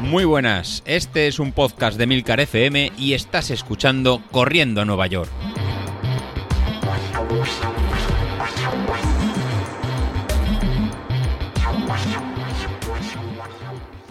[0.00, 5.08] Muy buenas, este es un podcast de Milcar FM y estás escuchando Corriendo a Nueva
[5.08, 5.28] York.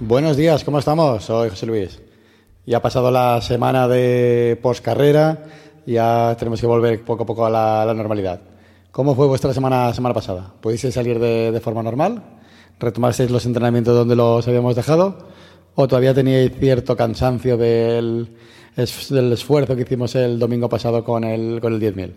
[0.01, 1.23] Buenos días, ¿cómo estamos?
[1.23, 2.01] Soy José Luis.
[2.65, 5.45] Ya ha pasado la semana de poscarrera,
[5.85, 8.41] ya tenemos que volver poco a poco a la, normalidad.
[8.91, 10.53] ¿Cómo fue vuestra semana, semana pasada?
[10.59, 12.21] ¿Pudisteis salir de, de forma normal?
[12.79, 15.17] ¿Retomasteis los entrenamientos donde los habíamos dejado?
[15.75, 18.29] ¿O todavía teníais cierto cansancio del,
[18.75, 22.13] esfuerzo que hicimos el domingo pasado con el, con el 10.000?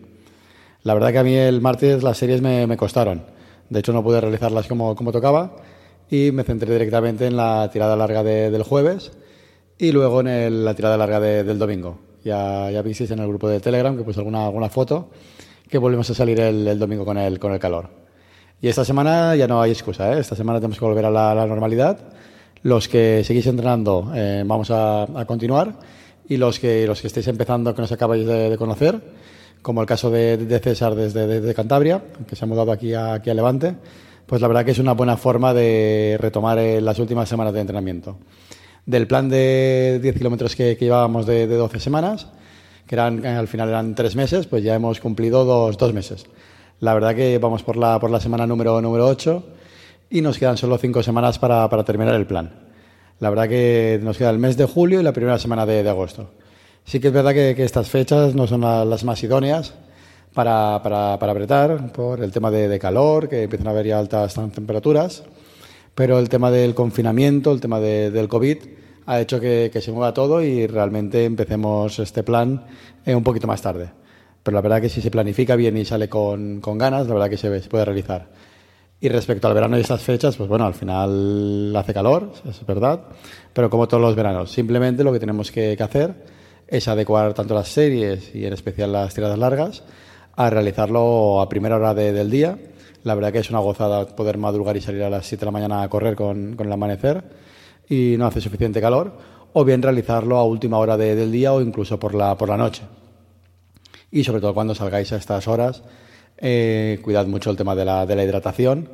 [0.84, 3.22] La verdad que a mí el martes las series me, me costaron.
[3.68, 5.56] De hecho, no pude realizarlas como, como tocaba
[6.10, 9.12] y me centré directamente en la tirada larga del jueves
[9.76, 11.98] y luego en la tirada larga del domingo.
[12.24, 15.10] Ya, ya visteis en el grupo de Telegram que puse alguna, alguna foto
[15.68, 18.07] que volvimos a salir el, domingo con el, con el calor.
[18.60, 20.20] Y esta semana ya no hay excusa, ¿eh?
[20.20, 21.98] esta semana tenemos que volver a la, normalidad.
[22.62, 25.74] Los que seguís entrenando eh, vamos a, continuar
[26.28, 29.00] y los que, los que estéis empezando, que nos acabáis de, conocer,
[29.62, 33.30] como el caso de, César desde, desde, Cantabria, que se ha mudado aquí a, aquí
[33.30, 33.76] a Levante,
[34.26, 37.60] pues la verdad que es una buena forma de retomar eh, las últimas semanas de
[37.60, 38.18] entrenamiento.
[38.84, 42.26] Del plan de 10 kilómetros que, llevábamos de, 12 semanas,
[42.86, 46.26] que eran, eh, al final eran tres meses, pues ya hemos cumplido dos, dos meses.
[46.80, 49.42] La verdad que vamos por la, por la semana número, número 8
[50.10, 52.68] y nos quedan solo cinco semanas para, para terminar el plan.
[53.18, 56.30] La verdad que nos queda el mes de julio y la primera semana de, agosto.
[56.84, 59.74] Sí que es verdad que, estas fechas no son las más idóneas
[60.32, 64.34] para, para, para apretar por el tema de, calor, que empiezan a haber ya altas
[64.34, 65.24] temperaturas,
[65.96, 68.58] pero el tema del confinamiento, el tema de, del COVID,
[69.06, 72.64] ha hecho que, que, se mueva todo y realmente empecemos este plan
[73.04, 73.90] eh, un poquito más tarde.
[74.42, 77.30] Pero la verdad que si se planifica bien y sale con, con ganas, la verdad
[77.30, 78.28] que se, se puede realizar.
[79.00, 83.04] Y respecto al verano y estas fechas, pues bueno, al final hace calor, es verdad,
[83.52, 86.26] pero como todos los veranos, simplemente lo que tenemos que, hacer
[86.66, 89.84] es adecuar tanto las series y en especial las tiradas largas
[90.34, 92.58] a realizarlo a primera hora del día.
[93.04, 95.52] La verdad que es una gozada poder madrugar y salir a las 7 de la
[95.52, 97.22] mañana a correr con, con el amanecer
[97.88, 99.16] y no hace suficiente calor,
[99.52, 102.82] o bien realizarlo a última hora del día o incluso por la, por la noche.
[104.10, 105.82] Y sobre todo cuando salgáis a estas horas,
[106.38, 108.88] eh, cuidad mucho el tema de la, de la hidratación,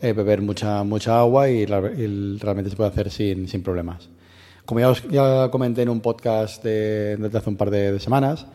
[0.00, 4.08] eh, beber mucha, mucha agua y, realmente se puede hacer sin, sin problemas.
[4.64, 8.46] Como ya, os, ya comenté en un podcast de, desde hace un par de semanas,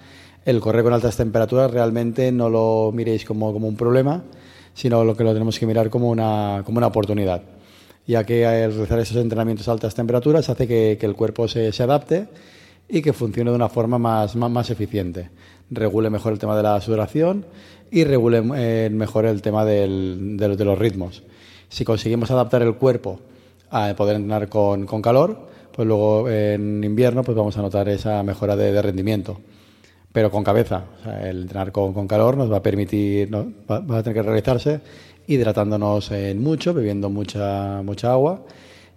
[0.45, 4.23] el correr con altas temperaturas realmente no lo miréis como, como un problema,
[4.75, 7.41] sino lo que lo tenemos que mirar como una, como una oportunidad,
[8.05, 11.71] ya que al realizar esos entrenamientos a altas temperaturas hace que, que el cuerpo se,
[11.71, 12.27] se, adapte
[12.87, 15.29] y que funcione de una forma más, más, más, eficiente.
[15.69, 17.45] Regule mejor el tema de la sudoración
[17.91, 21.23] y regule eh, mejor el tema del, de, los ritmos.
[21.69, 23.19] Si conseguimos adaptar el cuerpo
[23.71, 28.21] a poder entrenar con, con calor, pues luego en invierno pues vamos a notar esa
[28.23, 29.39] mejora de, rendimiento
[30.11, 30.85] pero con cabeza.
[31.21, 34.79] El entrenar con, con, calor nos va a permitir, va, a tener que realizarse
[35.27, 38.45] hidratándonos en mucho, bebiendo mucha, mucha agua.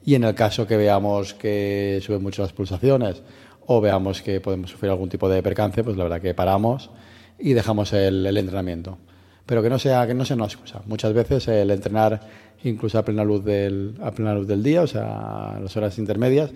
[0.04, 3.22] Y en el caso que veamos que suben mucho las pulsaciones
[3.70, 6.90] o veamos que podemos sufrir algún tipo de percance, pues la verdad que paramos
[7.38, 8.96] y dejamos el, entrenamiento.
[9.44, 10.80] Pero que no sea que no sea una excusa.
[10.86, 12.18] Muchas veces el entrenar
[12.64, 15.98] incluso a plena luz del, a plena luz del día, o sea, a las horas
[15.98, 16.50] intermedias,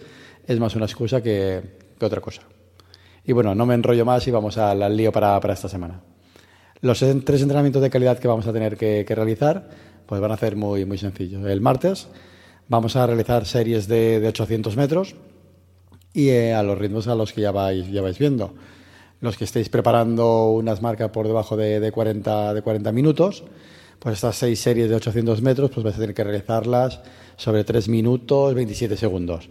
[0.47, 1.61] es más una excusa que,
[1.99, 2.43] que otra cosa.
[3.27, 6.01] Y bueno, no me enrollo más y vamos al, lío para, para, esta semana.
[6.81, 9.69] Los tres entrenamientos de calidad que vamos a tener que, que, realizar
[10.07, 11.45] pues van a ser muy, muy sencillos.
[11.45, 12.09] El martes
[12.69, 15.15] vamos a realizar series de, de 800 metros
[16.13, 18.55] y eh, a los ritmos a los que ya vais, ya vais viendo.
[19.21, 23.45] Los que estéis preparando unas marcas por debajo de, de, 40, de 40 minutos,
[23.99, 27.01] pues estas seis series de 800 metros pues vais a tener que realizarlas
[27.37, 29.49] sobre 3 minutos 27 segundos.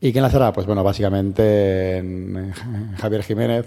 [0.00, 0.52] ¿Y quién las hará?
[0.52, 2.02] Pues bueno, básicamente
[2.96, 3.66] Javier Jiménez,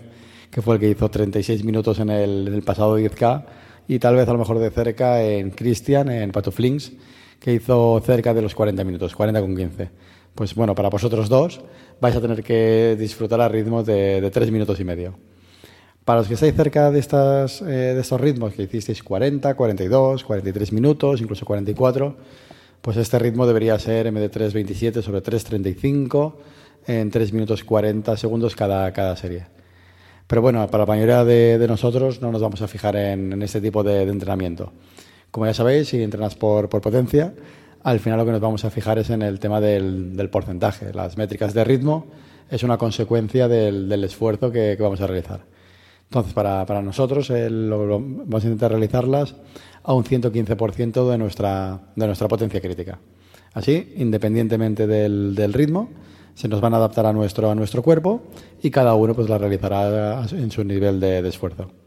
[0.49, 3.45] que fue el que hizo 36 minutos en el, en el pasado 10K,
[3.87, 6.93] y tal vez a lo mejor de cerca en Cristian, en Patuflings,
[7.39, 9.89] que hizo cerca de los 40 minutos, 40 con 15.
[10.35, 11.61] Pues bueno, para vosotros dos
[12.01, 15.15] vais a tener que disfrutar a ritmos de, de 3 minutos y medio.
[16.05, 21.21] Para los que estáis cerca de, eh, estos ritmos, que hicisteis 40, 42, 43 minutos,
[21.21, 22.17] incluso 44,
[22.81, 26.33] pues este ritmo debería ser en vez de 3.27 sobre 3.35
[26.87, 29.45] en 3 minutos 40 segundos cada, cada serie.
[30.27, 33.61] Pero bueno, para la mayoría de, nosotros no nos vamos a fijar en, en este
[33.61, 34.73] tipo de, de, entrenamiento.
[35.31, 37.33] Como ya sabéis, si entrenas por, por, potencia,
[37.83, 40.93] al final lo que nos vamos a fijar es en el tema del, porcentaje.
[40.93, 42.07] Las métricas de ritmo
[42.49, 45.41] es una consecuencia del, esfuerzo que, vamos a realizar.
[46.05, 49.35] Entonces, para, nosotros, lo, vamos a intentar realizarlas
[49.83, 52.99] a un 115% de nuestra, de nuestra potencia crítica.
[53.53, 55.89] Así, independientemente del, ritmo,
[56.35, 58.23] se nos van a adaptar a nuestro, a nuestro cuerpo
[58.61, 61.82] y cada uno pues la realizará en su nivel de esfuerzo.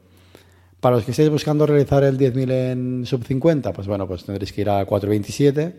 [0.80, 4.52] Para los que estéis buscando realizar el 10.000 en sub 50, pues bueno, pues tendréis
[4.52, 5.74] que ir a 4.27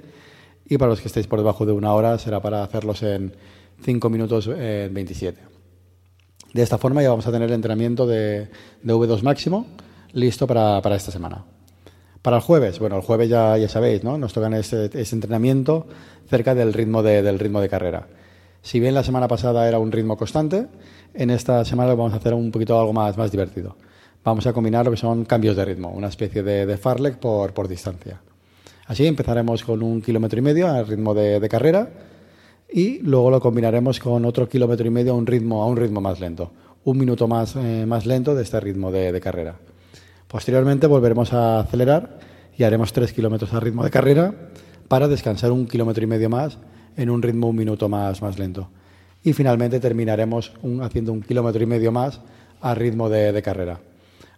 [0.70, 3.36] y para los que estéis por debajo de una hora será para hacerlos en
[3.84, 5.40] 5 minutos en 27.
[6.54, 8.50] De esta forma ya vamos a tener el entrenamiento de,
[8.82, 9.68] de V2 máximo
[10.14, 11.46] listo para, para, esta semana.
[12.22, 14.18] Para el jueves, bueno, el jueves ya, ya sabéis, ¿no?
[14.18, 15.88] Nos tocan ese, entrenamiento
[16.30, 18.08] cerca del ritmo de, del ritmo de carrera.
[18.62, 20.68] Si bien la semana pasada era un ritmo constante,
[21.14, 23.76] en esta semana vamos a hacer un poquito algo más, más divertido.
[24.28, 27.54] Vamos a combinar lo que son cambios de ritmo, una especie de, de farlek por,
[27.54, 28.20] por distancia.
[28.86, 31.88] Así empezaremos con un kilómetro y medio al ritmo de, de, carrera
[32.70, 36.02] y luego lo combinaremos con otro kilómetro y medio a un ritmo, a un ritmo
[36.02, 36.52] más lento,
[36.84, 39.56] un minuto más, eh, más lento de este ritmo de, de, carrera.
[40.28, 42.20] Posteriormente volveremos a acelerar
[42.58, 44.34] y haremos tres kilómetros al ritmo de carrera
[44.90, 46.58] para descansar un kilómetro y medio más
[46.98, 48.68] en un ritmo un minuto más, más lento.
[49.24, 52.20] Y finalmente terminaremos un, haciendo un kilómetro y medio más
[52.60, 53.80] a ritmo de, de, carrera.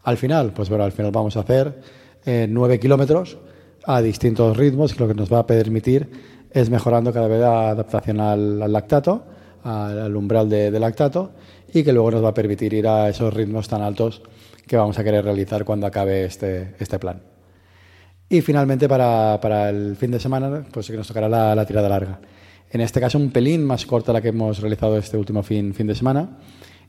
[0.03, 1.81] Al final, pues bueno, al final vamos a hacer
[2.25, 3.37] eh, nueve kilómetros
[3.85, 6.09] a distintos ritmos, lo que nos va a permitir
[6.51, 9.25] es mejorando cada vez la adaptación al, lactato,
[9.63, 11.31] al, al umbral de, de, lactato,
[11.73, 14.21] y que luego nos va a permitir ir a esos ritmos tan altos
[14.65, 17.21] que vamos a querer realizar cuando acabe este, este plan.
[18.29, 21.89] Y finalmente para, para, el fin de semana, pues que nos tocará la, la tirada
[21.89, 22.19] larga.
[22.69, 25.87] En este caso un pelín más corta la que hemos realizado este último fin, fin
[25.87, 26.37] de semana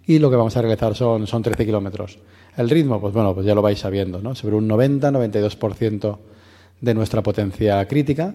[0.06, 2.18] y lo que vamos a realizar son, son 13 kilómetros.
[2.56, 4.34] El ritmo, pues bueno, pues ya lo vais sabiendo, ¿no?
[4.34, 6.18] Sobre un 90-92%
[6.80, 8.34] de nuestra potencia crítica,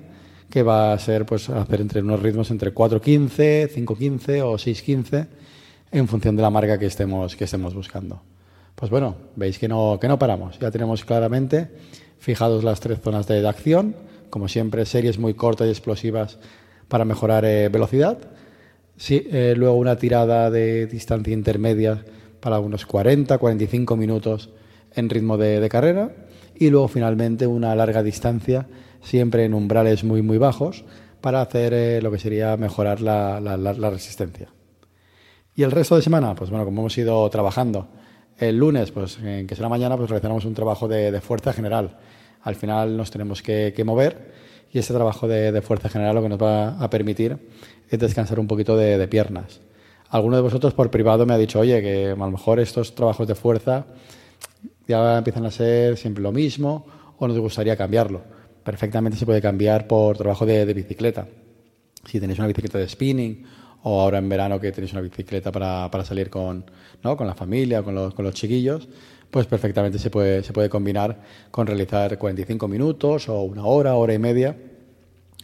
[0.49, 5.27] que va a ser pues hacer entre unos ritmos entre 4.15, 5.15 o 6.15
[5.91, 8.21] en función de la marca que estemos, que estemos buscando.
[8.75, 10.59] Pues bueno, veis que no, que no paramos.
[10.59, 11.69] Ya tenemos claramente
[12.19, 13.95] fijados las tres zonas de, acción,
[14.29, 16.37] como siempre, series muy cortas y explosivas
[16.87, 18.17] para mejorar eh, velocidad.
[18.97, 22.05] Sí, eh, luego una tirada de distancia intermedia
[22.39, 24.51] para unos 40, 45 minutos
[24.93, 26.15] en ritmo de, carrera.
[26.57, 28.67] Y luego finalmente una larga distancia,
[29.01, 30.85] siempre en umbrales muy, muy bajos,
[31.19, 34.49] para hacer eh, lo que sería mejorar la, la, la, resistencia.
[35.55, 37.89] Y el resto de semana, pues bueno, como hemos ido trabajando,
[38.37, 41.97] el lunes, pues en que será mañana, pues realizaremos un trabajo de, de fuerza general.
[42.43, 44.44] Al final nos tenemos que, que mover
[44.75, 47.37] y ese trabajo de, fuerza general lo que nos va a permitir
[47.89, 49.61] es descansar un poquito de, piernas.
[50.09, 53.25] Alguno de vosotros por privado me ha dicho, oye, que a lo mejor estos trabajos
[53.25, 53.85] de fuerza
[54.85, 56.87] ya empiezan a ser siempre lo mismo
[57.17, 58.21] o nos gustaría cambiarlo.
[58.65, 61.25] Perfectamente se puede cambiar por trabajo de, bicicleta.
[62.03, 63.45] Si tenéis una bicicleta de spinning
[63.83, 66.65] o ahora en verano que tenéis una bicicleta para, salir con,
[67.01, 67.15] ¿no?
[67.15, 68.89] con la familia, con con los chiquillos,
[69.31, 71.19] pues perfectamente se puede, se puede combinar
[71.51, 74.55] con realizar 45 minutos o una hora, hora y media,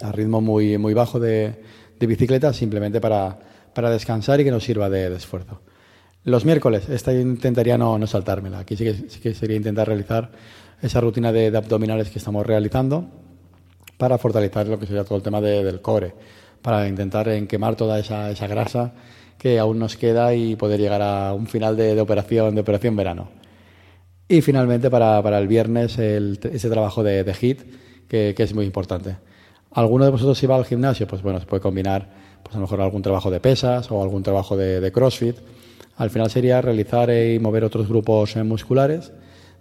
[0.02, 1.56] a ritmo muy, muy bajo de,
[2.00, 3.38] de bicicleta, simplemente para,
[3.74, 5.62] para, descansar y que nos sirva de, esfuerzo.
[6.24, 8.60] Los miércoles, esta intentaría no, no saltármela.
[8.60, 10.32] Aquí sí que, sí que, sería intentar realizar
[10.82, 13.08] esa rutina de, abdominales que estamos realizando
[13.98, 16.14] para fortalecer lo que sería todo el tema del core,
[16.62, 18.94] para intentar en quemar toda esa, esa grasa
[19.38, 22.96] que aún nos queda y poder llegar a un final de, de operación, de operación
[22.96, 23.41] verano.
[24.32, 27.64] Y finalmente para, para el viernes ese trabajo de, de HIT,
[28.08, 29.18] que, es muy importante.
[29.72, 31.06] ¿Alguno de vosotros si va al gimnasio?
[31.06, 32.08] Pues bueno, se puede combinar
[32.42, 35.36] pues a lo mejor algún trabajo de pesas o algún trabajo de, de CrossFit.
[35.98, 39.12] Al final sería realizar y mover otros grupos musculares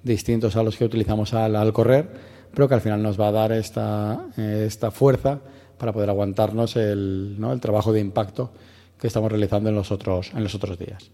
[0.05, 2.09] distintos a los que utilizamos al, al correr,
[2.55, 5.41] pero que al final nos va a dar esta, esta fuerza
[5.79, 7.53] para poder aguantarnos el, ¿no?
[7.53, 8.53] el trabajo de impacto
[9.01, 11.11] que estamos realizando en los otros, en los otros días.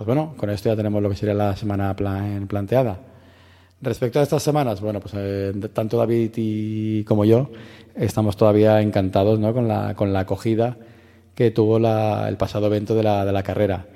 [0.00, 2.96] Pues bueno, con esto ya tenemos lo que sería la semana plan, planteada.
[3.82, 7.50] Respecto a estas semanas, bueno, pues eh, tanto David y como yo
[7.94, 9.52] estamos todavía encantados ¿no?
[9.52, 10.78] con, la, con la acogida
[11.34, 13.88] que tuvo la, el pasado evento de la, de la carrera.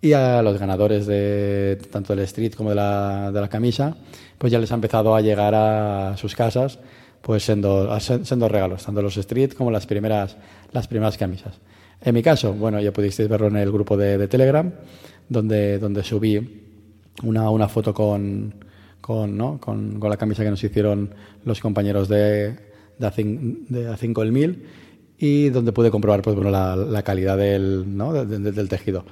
[0.00, 3.96] Y a los ganadores de tanto del street como de la, de la camisa,
[4.38, 6.80] pues ya les ha empezado a llegar a sus casas
[7.22, 10.36] pues siendo, siendo regalos, tanto los street como las primeras,
[10.72, 11.60] las primeras camisas.
[12.02, 14.70] En mi caso, bueno, ya pudisteis verlo en el grupo de, de Telegram,
[15.28, 16.62] donde, donde subí
[17.22, 18.54] una, una foto con,
[19.00, 19.58] con, ¿no?
[19.60, 21.10] con, con, la camisa que nos hicieron
[21.44, 22.56] los compañeros de,
[22.98, 24.66] de, A5, de A5 el 1000
[25.18, 28.12] y donde pude comprobar pues, bueno, la, la calidad del, ¿no?
[28.12, 29.04] De, de, del tejido.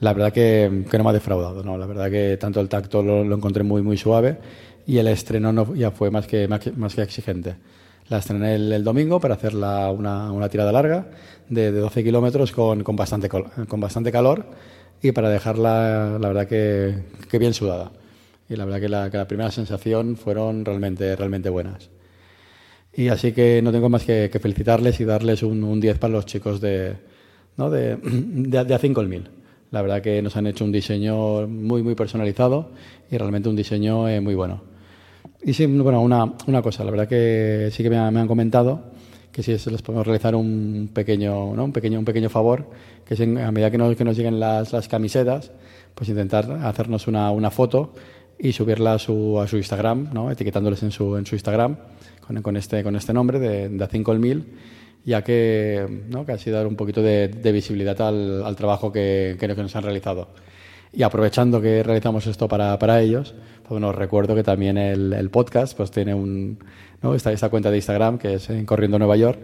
[0.00, 1.78] La verdad que, que, no me ha defraudado, ¿no?
[1.78, 4.38] la verdad que tanto el tacto lo, lo encontré muy, muy suave
[4.86, 7.56] y el estreno no, ya fue más que, más que, más que exigente.
[8.08, 11.06] La estrené el, el domingo para hacer la, una, una, tirada larga
[11.48, 14.46] de, de 12 kilómetros con, con, bastante, con bastante calor
[15.04, 16.94] y para dejarla, la verdad que,
[17.30, 17.92] que bien sudada.
[18.48, 21.90] Y la verdad que la, que la, primera sensación fueron realmente, realmente buenas.
[22.94, 26.24] Y así que no tengo más que, felicitarles y darles un, un, 10 para los
[26.24, 26.94] chicos de,
[27.58, 27.68] ¿no?
[27.68, 29.24] de, de, de A5000.
[29.72, 32.70] La verdad que nos han hecho un diseño muy, muy personalizado
[33.10, 34.62] y realmente un diseño eh, muy bueno.
[35.42, 38.92] Y sí, bueno, una, una, cosa, la verdad que sí que me, han comentado
[39.34, 41.64] que si les podemos realizar un pequeño, ¿no?
[41.64, 42.70] un pequeño, un pequeño favor,
[43.04, 45.50] que a medida que nos, que nos lleguen las, las, camisetas,
[45.92, 47.94] pues intentar hacernos una, una foto
[48.38, 50.30] y subirla a su, a su Instagram, ¿no?
[50.30, 51.76] etiquetándoles en su, en su Instagram
[52.24, 54.44] con, con, este, con este nombre de, de A5000,
[55.04, 56.24] ya que, ¿no?
[56.24, 59.82] que así dar un poquito de, de visibilidad al, al trabajo que, que, nos han
[59.82, 60.28] realizado.
[60.96, 65.28] Y aprovechando que realizamos esto para, para ellos, pues bueno, recuerdo que también el, el
[65.28, 66.58] podcast pues tiene un,
[67.02, 67.14] ¿no?
[67.14, 69.40] esta, esta cuenta de Instagram que es en Corriendo Nueva York,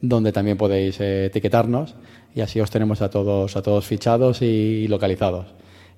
[0.00, 1.96] donde también podéis eh, etiquetarnos
[2.34, 5.46] y así os tenemos a todos, a todos fichados y, localizados.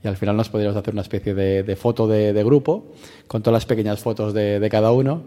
[0.02, 2.92] Y al final nos podríamos hacer una especie de, foto de, grupo
[3.26, 5.22] con todas las pequeñas fotos de, de, cada uno,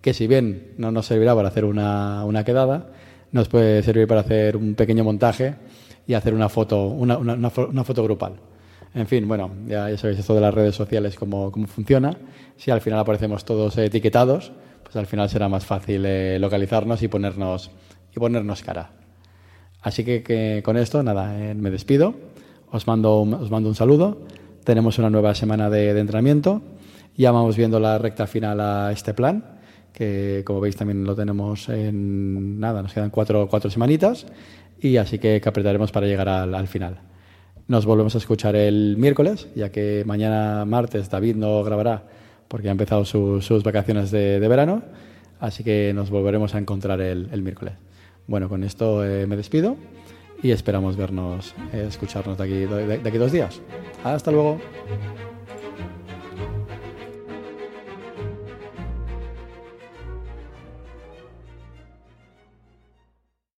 [0.00, 2.90] que si bien no nos servirá para hacer una, una quedada,
[3.32, 5.54] nos puede servir para hacer un pequeño montaje
[6.06, 8.34] y hacer una foto, una, una foto grupal.
[8.94, 12.16] En fin, bueno, ya, sabéis esto de las redes sociales, cómo, cómo, funciona.
[12.56, 14.52] Si al final aparecemos todos etiquetados,
[14.82, 17.70] pues al final será más fácil eh, localizarnos y ponernos,
[18.14, 18.90] y ponernos cara.
[19.82, 22.14] Así que, que con esto, nada, eh, me despido.
[22.70, 24.22] Os mando, un, os mando un saludo.
[24.64, 26.62] Tenemos una nueva semana de, entrenamiento.
[27.16, 29.58] Ya vamos viendo la recta final a este plan,
[29.92, 34.26] que como veis también lo tenemos en nada, nos quedan cuatro, cuatro semanitas
[34.80, 37.00] y así que, que apretaremos para llegar al final.
[37.68, 42.02] Nos volvemos a escuchar el miércoles, ya que mañana martes David no grabará
[42.48, 44.82] porque ha empezado su, sus vacaciones de, de, verano,
[45.38, 47.74] así que nos volveremos a encontrar el, el miércoles.
[48.26, 49.76] Bueno, con esto eh, me despido
[50.42, 53.60] y esperamos vernos, eh, escucharnos de aquí, de, de aquí dos días.
[54.02, 54.58] Hasta luego.